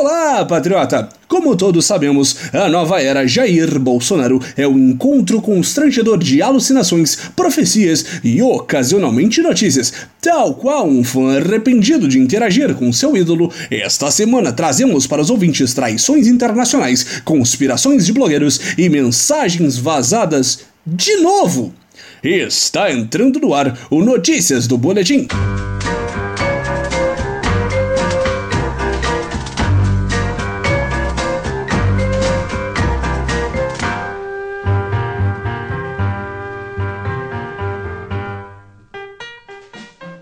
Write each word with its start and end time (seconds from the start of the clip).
Olá, 0.00 0.44
patriota! 0.44 1.08
Como 1.26 1.56
todos 1.56 1.84
sabemos, 1.84 2.36
a 2.52 2.68
nova 2.68 3.02
era 3.02 3.26
Jair 3.26 3.80
Bolsonaro 3.80 4.40
é 4.56 4.64
um 4.64 4.78
encontro 4.90 5.42
constrangedor 5.42 6.18
de 6.18 6.40
alucinações, 6.40 7.18
profecias 7.34 8.04
e 8.22 8.40
ocasionalmente 8.40 9.42
notícias. 9.42 9.92
Tal 10.22 10.54
qual 10.54 10.86
um 10.86 11.02
fã 11.02 11.38
arrependido 11.38 12.06
de 12.06 12.16
interagir 12.16 12.76
com 12.76 12.92
seu 12.92 13.16
ídolo, 13.16 13.52
esta 13.68 14.08
semana 14.08 14.52
trazemos 14.52 15.04
para 15.04 15.20
os 15.20 15.30
ouvintes 15.30 15.74
traições 15.74 16.28
internacionais, 16.28 17.20
conspirações 17.24 18.06
de 18.06 18.12
blogueiros 18.12 18.60
e 18.78 18.88
mensagens 18.88 19.78
vazadas 19.78 20.60
de 20.86 21.16
novo. 21.16 21.74
Está 22.22 22.92
entrando 22.92 23.40
no 23.40 23.52
ar 23.52 23.76
o 23.90 24.00
Notícias 24.00 24.68
do 24.68 24.78
Boletim. 24.78 25.26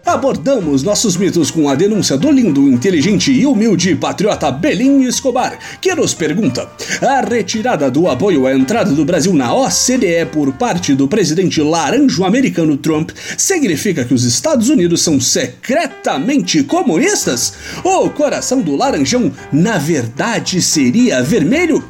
Abordamos 0.07 0.85
nossos 0.85 1.17
mitos 1.17 1.51
com 1.51 1.69
a 1.69 1.75
denúncia 1.75 2.17
do 2.17 2.31
lindo, 2.31 2.69
inteligente 2.69 3.33
e 3.33 3.45
humilde 3.45 3.97
patriota 3.97 4.53
Belin 4.53 5.03
Escobar, 5.03 5.59
que 5.81 5.93
nos 5.95 6.15
pergunta: 6.15 6.71
a 7.03 7.21
retirada 7.21 7.91
do 7.91 8.09
apoio 8.09 8.47
à 8.47 8.55
entrada 8.55 8.93
do 8.93 9.05
Brasil 9.05 9.35
na 9.35 9.53
OCDE 9.53 10.27
por 10.33 10.53
parte 10.53 10.95
do 10.95 11.09
presidente 11.09 11.61
laranjo 11.61 12.25
americano 12.25 12.77
Trump 12.77 13.11
significa 13.37 14.05
que 14.05 14.15
os 14.15 14.25
Estados 14.25 14.69
Unidos 14.69 15.03
são 15.03 15.21
secretamente 15.21 16.63
comunistas? 16.63 17.55
O 17.83 18.09
coração 18.11 18.61
do 18.61 18.77
laranjão, 18.77 19.33
na 19.53 19.77
verdade, 19.77 20.63
seria 20.63 21.23
vermelho? 21.23 21.85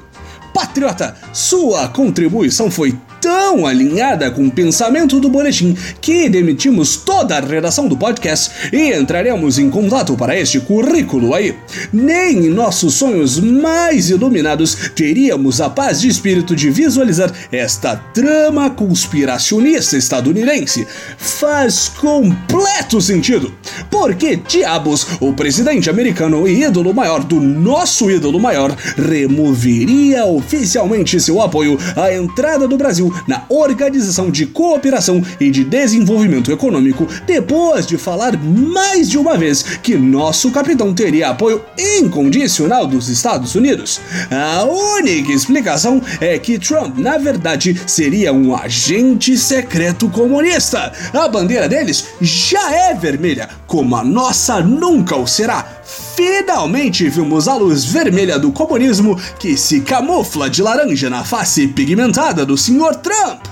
Patriota, 0.55 1.14
sua 1.34 1.89
contribuição 1.89 2.70
foi 2.70 2.97
tão 3.20 3.67
alinhada 3.67 4.31
com 4.31 4.47
o 4.47 4.50
pensamento 4.50 5.20
do 5.20 5.28
boletim 5.28 5.77
que 6.00 6.28
demitimos 6.28 6.97
toda 6.97 7.36
a 7.36 7.41
redação 7.41 7.89
do 7.89 7.97
podcast 7.97 8.50
e 8.72 8.92
entraremos 8.92 9.59
em 9.59 9.70
contato 9.70 10.17
para 10.17 10.39
este 10.39 10.61
currículo 10.61 11.34
aí. 11.34 11.55
Nem 11.92 12.47
em 12.47 12.50
nossos 12.50 12.94
sonhos 12.94 13.39
mais 13.39 14.11
iluminados 14.11 14.91
teríamos 14.94 15.61
a 15.61 15.69
paz 15.69 16.00
de 16.00 16.09
espírito 16.09 16.55
de 16.55 16.70
visualizar 16.70 17.33
esta 17.50 17.97
trama 17.97 18.70
conspiracionista 18.70 19.97
estadunidense. 19.97 20.87
Faz 21.19 21.89
completo 21.89 23.00
sentido. 23.00 23.53
Porque 23.91 24.37
diabos 24.37 25.06
o 25.20 25.33
presidente 25.33 25.91
americano 25.91 26.47
e 26.47 26.62
ídolo 26.64 26.94
maior 26.94 27.25
do 27.25 27.41
nosso 27.41 28.11
ídolo 28.11 28.39
maior 28.39 28.75
removeria 28.97 30.25
oficialmente 30.25 31.20
seu 31.20 31.41
apoio 31.41 31.78
à 31.97 32.12
entrada 32.12 32.69
do 32.69 32.77
Brasil 32.77 33.06
na 33.27 33.45
Organização 33.49 34.31
de 34.31 34.47
Cooperação 34.47 35.23
e 35.41 35.51
de 35.51 35.65
Desenvolvimento 35.65 36.53
Econômico, 36.53 37.07
depois 37.27 37.87
de 37.87 37.99
falar 37.99 38.37
mais 38.37 39.09
de 39.09 39.19
uma 39.19 39.37
vez 39.37 39.62
que 39.62 39.97
nosso 39.97 40.51
capitão 40.51 40.95
teria 40.95 41.31
apoio 41.31 41.62
incondicional 41.79 42.87
dos 42.87 43.09
Estados 43.09 43.55
Unidos. 43.55 44.01
A 44.31 44.65
única 44.65 45.33
explicação 45.33 46.01
é 46.21 46.39
que 46.39 46.59
Trump, 46.59 46.99
na 46.99 47.19
verdade, 47.19 47.81
seria 47.87 48.33
um 48.33 48.55
agente 48.55 49.37
secreto 49.37 50.09
comunista. 50.09 50.93
A 51.12 51.29
bandeira 51.29 51.69
deles 51.69 52.07
já 52.21 52.73
é 52.75 52.95
vermelha, 52.95 53.49
como 53.67 53.97
a 53.97 54.05
nossa 54.05 54.61
nunca 54.61 55.17
o 55.17 55.27
será. 55.27 55.75
Finalmente 56.17 57.11
vimos 57.11 57.47
a 57.47 57.56
luz 57.56 57.84
vermelha 57.84 58.39
do 58.39 58.50
comunismo 58.50 59.20
que 59.39 59.55
se 59.55 59.83
camufla 59.83 60.48
de 60.48 60.62
laranja 60.62 61.11
na 61.11 61.22
face 61.22 61.69
pigmentada 61.69 62.47
do 62.47 62.56
Sr. 62.56 62.97
Trump. 63.03 63.45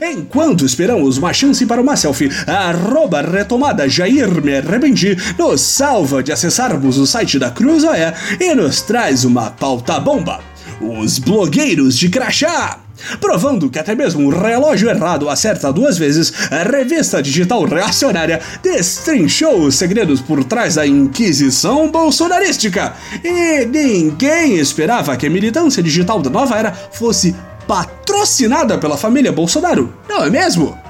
Enquanto 0.00 0.64
esperamos 0.64 1.18
uma 1.18 1.34
chance 1.34 1.66
para 1.66 1.82
uma 1.82 1.96
selfie, 1.98 2.30
arroba 2.46 3.20
retomada 3.20 3.86
Jair 3.86 4.42
me 4.42 4.56
arrependi 4.56 5.18
nos 5.38 5.60
salva 5.60 6.22
de 6.22 6.32
acessarmos 6.32 6.96
o 6.96 7.06
site 7.06 7.38
da 7.38 7.50
Cruzoé 7.50 8.14
e 8.40 8.54
nos 8.54 8.80
traz 8.80 9.22
uma 9.22 9.50
pauta 9.50 10.00
bomba. 10.00 10.40
Os 10.80 11.18
blogueiros 11.18 11.98
de 11.98 12.08
crachá! 12.08 12.80
Provando 13.20 13.70
que 13.70 13.78
até 13.78 13.94
mesmo 13.94 14.26
um 14.26 14.28
relógio 14.28 14.88
errado 14.88 15.28
acerta 15.28 15.72
duas 15.72 15.98
vezes, 15.98 16.32
a 16.50 16.62
revista 16.62 17.22
digital 17.22 17.64
reacionária 17.64 18.40
destrinchou 18.62 19.62
os 19.62 19.74
segredos 19.74 20.20
por 20.20 20.44
trás 20.44 20.74
da 20.74 20.86
Inquisição 20.86 21.90
bolsonarística. 21.90 22.94
E 23.22 23.64
ninguém 23.66 24.58
esperava 24.58 25.16
que 25.16 25.26
a 25.26 25.30
militância 25.30 25.82
digital 25.82 26.20
da 26.20 26.30
nova 26.30 26.56
era 26.56 26.72
fosse 26.72 27.34
patrocinada 27.66 28.78
pela 28.78 28.96
família 28.96 29.32
Bolsonaro, 29.32 29.94
não 30.08 30.24
é 30.24 30.30
mesmo? 30.30 30.81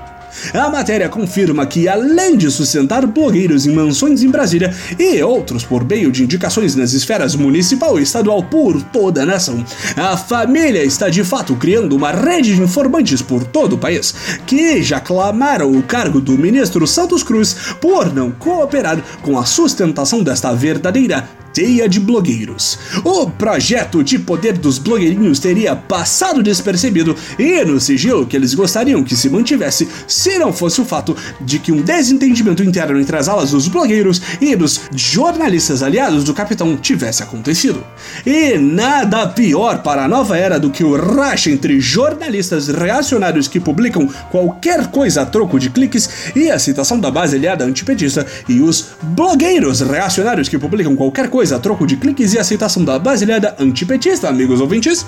A 0.55 0.69
matéria 0.69 1.09
confirma 1.09 1.67
que, 1.67 1.89
além 1.89 2.37
de 2.37 2.51
sustentar 2.51 3.07
blogueiros 3.07 3.67
em 3.67 3.73
mansões 3.73 4.23
em 4.23 4.31
Brasília 4.31 4.75
e 4.99 5.23
outros 5.23 5.65
por 5.65 5.85
meio 5.85 6.11
de 6.11 6.23
indicações 6.25 6.75
nas 6.75 6.93
esferas 6.93 7.35
municipal 7.35 7.99
e 7.99 8.03
estadual 8.03 8.43
por 8.43 8.83
toda 8.83 9.23
a 9.23 9.27
nação, 9.27 9.65
a 9.97 10.17
família 10.17 10.85
está 10.85 11.09
de 11.09 11.25
fato 11.25 11.55
criando 11.57 11.95
uma 11.95 12.13
rede 12.13 12.55
de 12.55 12.63
informantes 12.63 13.23
por 13.23 13.45
todo 13.45 13.75
o 13.75 13.79
país, 13.79 14.15
que 14.47 14.83
já 14.83 15.01
clamaram 15.01 15.71
o 15.73 15.83
cargo 15.83 16.21
do 16.21 16.39
ministro 16.39 16.87
Santos 16.87 17.23
Cruz 17.23 17.57
por 17.81 18.13
não 18.13 18.31
cooperar 18.31 18.99
com 19.23 19.39
a 19.39 19.45
sustentação 19.45 20.23
desta 20.23 20.53
verdadeira 20.53 21.42
teia 21.53 21.89
de 21.89 22.01
blogueiros. 22.01 22.79
O 23.05 23.29
projeto 23.31 24.03
de 24.03 24.19
poder 24.19 24.59
dos 24.59 24.79
blogueirinhos 24.79 25.39
teria 25.39 25.77
passado 25.77 26.43
despercebido 26.43 27.17
e 27.39 27.65
no 27.65 27.81
sigilo 27.81 28.27
que 28.27 28.37
eles 28.37 28.55
gostariam 28.55 29.05
que 29.05 29.17
se 29.17 29.29
mantivesse 29.29 29.89
se 30.07 30.39
não 30.39 30.53
fosse 30.53 30.81
o 30.81 30.85
fato 30.85 31.17
de 31.41 31.59
que 31.59 31.73
um 31.73 31.83
desentendimento 31.83 32.63
interno 32.63 33.01
entre 33.01 33.17
as 33.17 33.29
alas 33.29 33.51
dos 33.51 33.69
blogueiros 33.69 34.21
e 34.41 34.57
dos 34.57 34.81
jornalistas 34.95 35.83
aliados 35.83 36.25
do 36.25 36.35
capitão 36.35 36.77
tivesse 36.77 37.23
acontecido. 37.23 37.85
E 38.25 38.57
nada 38.59 39.27
pior 39.27 39.83
para 39.83 40.05
a 40.05 40.09
nova 40.09 40.37
era 40.37 40.59
do 40.59 40.71
que 40.71 40.85
o 40.85 40.97
racha 40.97 41.51
entre 41.51 41.81
jornalistas 41.81 42.69
reacionários 42.69 43.49
que 43.49 43.61
publicam 43.61 44.09
qualquer 44.31 44.87
coisa 44.89 45.23
a 45.23 45.27
troco 45.27 45.59
de 45.59 45.71
cliques 45.71 46.33
e 46.35 46.51
a 46.51 46.59
citação 46.59 46.99
da 46.99 47.11
base 47.11 47.37
aliada 47.37 47.65
antipetista 47.65 48.27
e 48.49 48.61
os 48.61 48.89
blogueiros 49.03 49.81
reacionários 49.81 50.49
que 50.49 50.59
publicam 50.59 50.97
qualquer 50.97 51.29
coisa 51.29 51.42
coisa 51.43 51.57
a 51.57 51.59
troco 51.59 51.85
de 51.85 51.97
cliques 51.97 52.35
e 52.35 52.39
aceitação 52.39 52.85
da 52.85 53.01
baseada 53.01 53.57
antipetista, 53.59 54.29
amigos 54.29 54.61
ouvintes? 54.61 55.05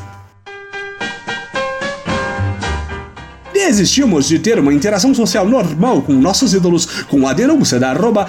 Desistimos 3.53 4.27
de 4.27 4.41
ter 4.41 4.59
uma 4.59 4.75
interação 4.75 5.15
social 5.15 5.49
normal 5.49 6.03
com 6.03 6.13
nossos 6.13 6.53
ídolos 6.53 7.05
com 7.05 7.29
a 7.29 7.33
denúncia 7.33 7.79
da 7.79 7.93
arroba 7.93 8.29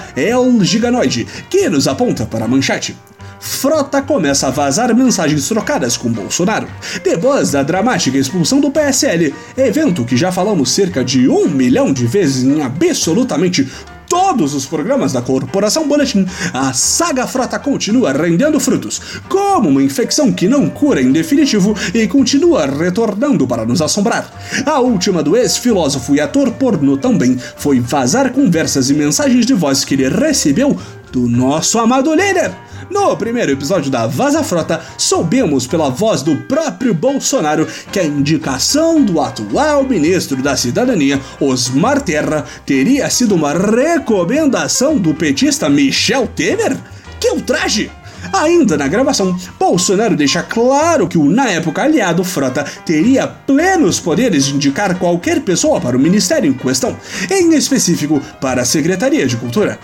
Giganoide, 0.62 1.26
que 1.50 1.68
nos 1.68 1.88
aponta 1.88 2.24
para 2.24 2.44
a 2.44 2.48
manchete. 2.48 2.96
Frota 3.40 4.00
começa 4.00 4.46
a 4.46 4.50
vazar 4.52 4.94
mensagens 4.94 5.48
trocadas 5.48 5.96
com 5.96 6.08
Bolsonaro, 6.08 6.68
depois 7.02 7.50
da 7.50 7.64
dramática 7.64 8.16
expulsão 8.16 8.60
do 8.60 8.70
PSL, 8.70 9.34
evento 9.56 10.04
que 10.04 10.16
já 10.16 10.30
falamos 10.30 10.70
cerca 10.70 11.04
de 11.04 11.28
um 11.28 11.48
milhão 11.48 11.92
de 11.92 12.06
vezes 12.06 12.44
em 12.44 12.62
absolutamente 12.62 13.68
todos 14.08 14.54
os 14.54 14.66
programas 14.66 15.12
da 15.12 15.22
Corporação 15.22 15.86
Boletim, 15.86 16.26
a 16.52 16.72
saga 16.72 17.26
Frota 17.26 17.58
continua 17.58 18.12
rendendo 18.12 18.58
frutos, 18.58 19.00
como 19.28 19.68
uma 19.68 19.82
infecção 19.82 20.32
que 20.32 20.48
não 20.48 20.68
cura 20.68 21.00
em 21.00 21.12
definitivo 21.12 21.74
e 21.94 22.06
continua 22.06 22.66
retornando 22.66 23.46
para 23.46 23.64
nos 23.64 23.82
assombrar. 23.82 24.30
A 24.64 24.80
última 24.80 25.22
do 25.22 25.36
ex-filósofo 25.36 26.14
e 26.14 26.20
ator 26.20 26.50
pornô 26.52 26.96
também 26.96 27.38
foi 27.56 27.80
vazar 27.80 28.32
conversas 28.32 28.90
e 28.90 28.94
mensagens 28.94 29.46
de 29.46 29.54
voz 29.54 29.84
que 29.84 29.94
ele 29.94 30.08
recebeu 30.08 30.76
do 31.12 31.28
nosso 31.28 31.78
amado 31.78 32.14
líder. 32.14 32.52
No 32.90 33.16
primeiro 33.16 33.52
episódio 33.52 33.90
da 33.90 34.06
Vaza 34.06 34.42
Frota, 34.42 34.80
soubemos 34.96 35.66
pela 35.66 35.90
voz 35.90 36.22
do 36.22 36.36
próprio 36.36 36.94
Bolsonaro 36.94 37.66
que 37.90 37.98
a 37.98 38.04
indicação 38.04 39.02
do 39.02 39.20
atual 39.20 39.84
ministro 39.84 40.42
da 40.42 40.56
Cidadania, 40.56 41.20
Osmar 41.40 42.00
Terra, 42.00 42.44
teria 42.64 43.08
sido 43.10 43.34
uma 43.34 43.52
recomendação 43.52 44.96
do 44.96 45.14
petista 45.14 45.68
Michel 45.68 46.26
Temer? 46.28 46.76
Que 47.20 47.30
ultraje! 47.30 47.90
Ainda 48.32 48.76
na 48.76 48.88
gravação, 48.88 49.38
Bolsonaro 49.58 50.16
deixa 50.16 50.42
claro 50.42 51.08
que 51.08 51.18
o, 51.18 51.30
na 51.30 51.50
época, 51.50 51.82
aliado 51.82 52.24
Frota 52.24 52.64
teria 52.84 53.26
plenos 53.26 54.00
poderes 54.00 54.46
de 54.46 54.54
indicar 54.54 54.98
qualquer 54.98 55.40
pessoa 55.40 55.80
para 55.80 55.96
o 55.96 56.00
ministério 56.00 56.50
em 56.50 56.54
questão, 56.54 56.96
em 57.30 57.54
específico 57.54 58.20
para 58.40 58.62
a 58.62 58.64
Secretaria 58.64 59.26
de 59.26 59.36
Cultura. 59.36 59.78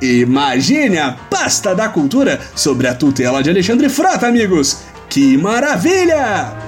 Imagine 0.00 0.98
a 0.98 1.16
pasta 1.28 1.74
da 1.74 1.88
cultura 1.88 2.40
sobre 2.54 2.86
a 2.86 2.94
tutela 2.94 3.42
de 3.42 3.50
Alexandre 3.50 3.88
Frota, 3.88 4.28
amigos! 4.28 4.78
Que 5.08 5.36
maravilha! 5.36 6.67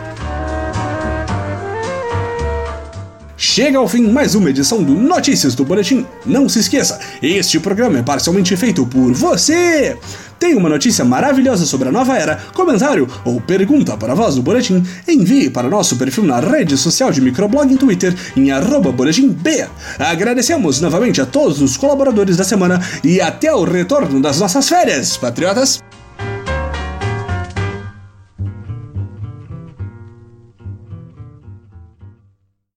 Chega 3.53 3.79
ao 3.79 3.89
fim 3.89 4.07
mais 4.07 4.37
uma 4.37 4.49
edição 4.49 4.81
do 4.81 4.95
Notícias 4.95 5.57
do 5.57 5.65
Boletim. 5.65 6.07
Não 6.25 6.49
se 6.49 6.61
esqueça, 6.61 7.01
este 7.21 7.59
programa 7.59 7.99
é 7.99 8.03
parcialmente 8.03 8.57
feito 8.57 8.87
por 8.87 9.13
você. 9.13 9.99
Tem 10.39 10.55
uma 10.55 10.69
notícia 10.69 11.05
maravilhosa 11.05 11.67
sobre 11.67 11.89
a 11.89 11.93
nova 11.93 12.17
era, 12.17 12.37
comentário 12.55 13.09
ou 13.25 13.41
pergunta 13.41 13.97
para 13.97 14.13
a 14.13 14.15
voz 14.15 14.37
do 14.37 14.43
Boletim? 14.43 14.87
Envie 15.09 15.51
para 15.51 15.69
nosso 15.69 15.97
perfil 15.97 16.23
na 16.23 16.39
rede 16.39 16.79
social 16.79 17.11
de 17.11 17.21
microblog 17.21 17.73
em 17.73 17.77
Twitter 17.77 18.15
em 18.37 18.53
arroba 18.53 18.93
boletim 18.93 19.31
B. 19.31 19.67
Agradecemos 19.99 20.81
novamente 20.81 21.21
a 21.21 21.27
todos 21.27 21.61
os 21.61 21.77
colaboradores 21.77 22.37
da 22.37 22.45
semana 22.45 22.81
e 23.03 23.21
até 23.21 23.53
o 23.53 23.65
retorno 23.65 24.23
das 24.23 24.39
nossas 24.39 24.69
férias, 24.69 25.17
patriotas! 25.17 25.81